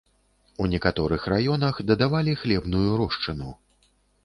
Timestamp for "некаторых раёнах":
0.71-1.83